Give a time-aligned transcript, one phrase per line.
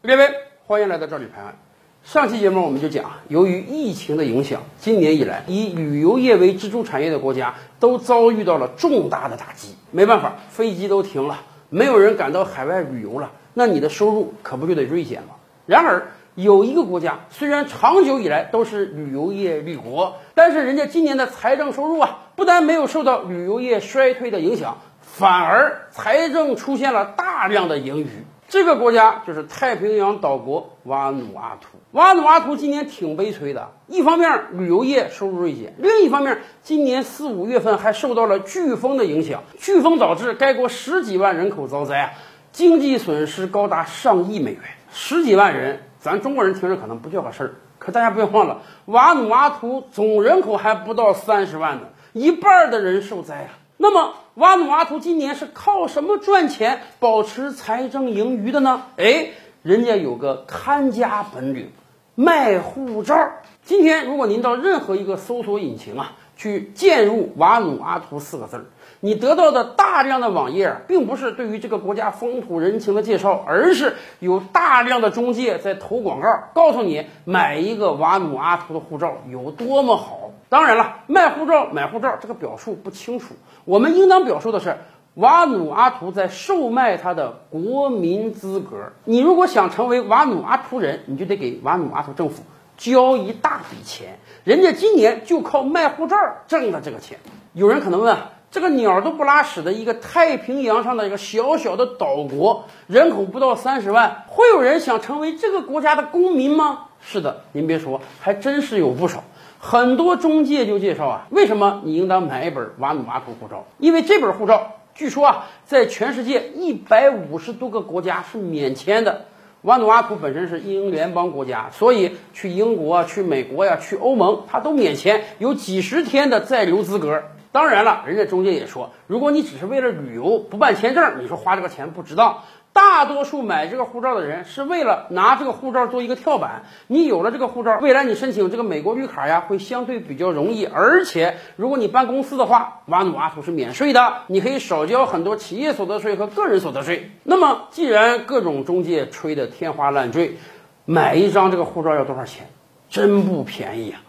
[0.00, 0.30] 各位，
[0.64, 1.56] 欢迎来到赵理拍案。
[2.04, 9.74] 上期节目我们就讲，由于疫情的影响，今年以来以旅游业为支柱产业的国家都遭遇到了重大的打击。
[9.90, 15.30] 没办法，飞机都停了，没有人敢到海外旅游了，那你的收入可不就得锐减了？
[15.66, 28.06] 然而，有一个国家虽然长久以来都是旅游业立国，但是人家今年的财政收入啊，不但没有受到旅游业衰退的影响，反而财政出现了大量的盈余。
[28.48, 31.76] 这个国家就是太平洋岛国瓦努阿图。
[31.92, 42.10] 瓦努阿图今年挺悲催的，一方面旅游业收入锐减，另一方面今年四五月份还受到了飓风的影响，飓风导致该国十几万人口遭灾啊，
[42.50, 44.62] 经济损失高达上亿美元。
[44.90, 53.60] 十几万人，咱中国人听着可能不叫个事儿，可大家不要忘了，瓦努阿图总人口还不到三十万呢，一半的人受灾啊。
[53.80, 58.82] 那么，瓦努阿图今年是靠什么赚钱、保持财政盈余的呢？
[58.96, 59.28] 哎，
[59.62, 61.70] 人家有个看家本领，
[62.16, 63.30] 卖护照。
[63.62, 68.64] 今天，如果您到任何一个搜索引擎啊，去键入“瓦努阿图”四个字儿，
[68.98, 80.27] 你得到的大量的网页，并不是对于这个国家风土人情的介绍，而是有大量的中介在投广告，告诉你买一个瓦努阿图的护照有多么好。
[80.48, 84.76] 当然了，卖护照、买护照这个表述不清楚，我们应当表述的是，
[85.14, 88.92] 瓦努阿图在售卖他的国民资格。
[89.04, 92.42] 你如果想成为瓦努阿图人，你就得给瓦努阿图政府
[92.76, 94.18] 交一大笔钱。
[94.44, 97.18] 人家今年就靠卖护照挣的这个钱。
[97.52, 98.16] 有人可能问，
[98.50, 106.86] 这个鸟都不拉屎的一个太平洋上的一个小小的岛国，人口不到三十万，会有人想成为这个国家的公民吗？
[107.00, 109.22] 是的，您别说，还真是有不少。
[109.58, 113.66] 很多中介就介绍啊，为什么你应当买一本瓦努阿图护照？
[113.78, 119.26] 因为这本护照据说啊，在全世界一百五十多个国家是免签的。
[119.62, 127.22] 瓦努阿图本身是英联邦国家，所以去英国、去美国呀、去欧盟，它都免签，有几十天的在留资格。
[127.52, 132.42] 当然了，人家中介也说，如果你只是为了旅游不办签证，你说花这个钱不值当。
[132.70, 136.62] 大多数买这个护照的人是为了拿这个护照做一个跳板。
[136.86, 140.64] 你有了这个护照，未来你申请这个美国绿卡呀，会相对比较容易。
[140.64, 147.10] 而且，如果你办公司的话，瓦努阿图是免税的，你可以少交很多企业所得税和个人所得税。
[147.24, 150.36] 那么，既然各种中介吹得天花乱坠，
[150.84, 152.46] 买一张这个护照要多少钱？
[152.88, 154.00] 真不便宜啊！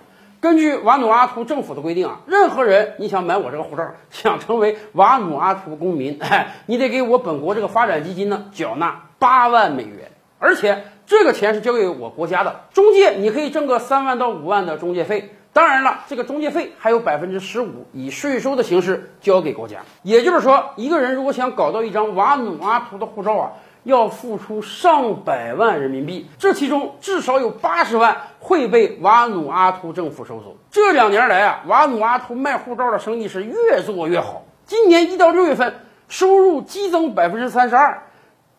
[0.41, 12.61] 根据瓦努阿图政府的规定啊，任何人你想买我这个护照， 想成为瓦努阿图公民，哎， 你得给我本国这个发展基金呢缴纳八万美元，而且这个钱是交给我国家的。
[12.73, 19.79] 中介你可以挣个三万到五万的中介费，当然了，这个中介费还有百分之十五以税收的形式交给国家。
[20.03, 23.51] 也就是说，一个人如果想搞到一张瓦努阿图的护照啊。
[23.83, 30.57] 要付出上百万人民币，这其中至少有八十万会被瓦努阿图政府收走。
[30.69, 34.43] 这两年来啊，瓦努阿图卖护照的生意是越做越好。
[34.65, 35.75] 今年一到六月份，
[36.07, 38.03] 收入激增百分之三十二，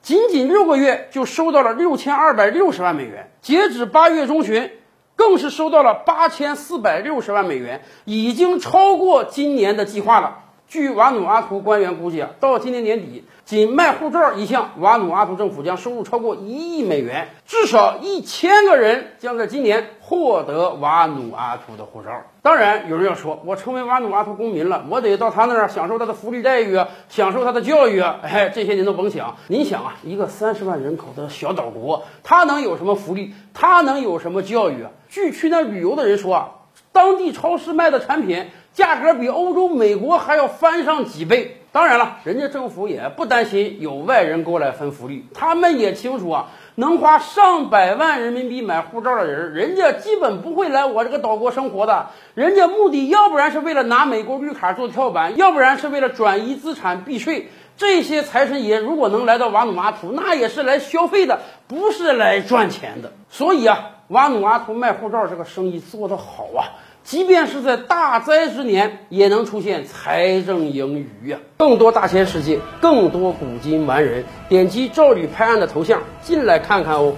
[0.02, 3.30] 仅仅六个月就收到了六千二百六十万美元。
[3.42, 4.72] 截止八月中旬，
[5.16, 10.38] 更是收到了八千四百六十万美元，已经超过今年的计划了。
[10.70, 22.12] 据瓦努阿图官员估计啊，到今年年底，仅卖护照一项，瓦努阿图政府将收入超过一亿美元，至少一千个人将在今年获得瓦努阿图的护照。
[22.40, 29.38] 当然，有人要说，我成为瓦努阿图公民了，我得到他那儿享受他的福利待遇啊，享受他的教育啊，哎，这些您都甭想。
[29.48, 33.34] 您想啊，一个三十万人口的小岛国，他能有什么福利？
[33.52, 34.90] 他能有什么教育啊？
[35.08, 36.50] 据去那旅游的人说啊，
[36.92, 38.50] 当地超市卖的产品。
[38.72, 41.56] 价格比欧洲、美国还要翻上几倍。
[41.72, 52.08] 当然了，人家政府也不担心有外人过来分福利，他们也清楚啊，能花上百万人民币买护照的人，人家基本不会来我这个岛国生活的。
[52.34, 57.48] 人家目的要不然是为了拿美国绿卡做跳板，要不然是为了转移资产避税。
[57.76, 61.38] 这些财神爷如果能来到瓦努阿图，那也是来消费的，
[61.68, 63.12] 不是来赚钱的。
[63.30, 66.74] 所以啊，瓦努阿图卖护照这个生意做得好啊。
[67.02, 71.40] 即便是在大灾之年，也能出现财政盈余啊！
[71.56, 77.16] 更多大千世界，更多古今完人，点击赵吕拍案的头像进来看看哦。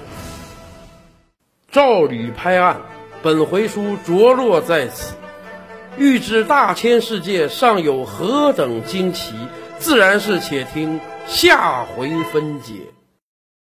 [1.70, 2.80] 赵吕拍案，
[3.22, 5.14] 本回书着落在此。
[5.98, 9.34] 欲知大千世界尚有何等惊奇，
[9.78, 12.74] 自然是且听下回分解。